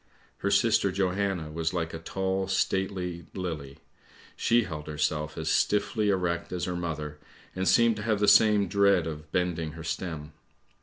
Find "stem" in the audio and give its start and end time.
9.83-10.33